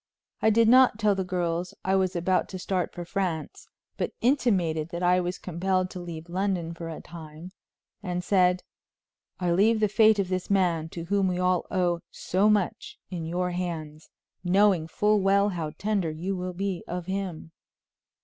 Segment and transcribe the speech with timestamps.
[0.41, 3.67] I did not tell the girls I was about to start for France,
[3.97, 7.51] but intimated that I was compelled to leave London for a time,
[8.01, 8.63] and said:
[9.39, 13.27] "I leave the fate of this man, to whom we all owe so much, in
[13.27, 14.09] your hands,
[14.43, 17.51] knowing full well how tender you will be of him."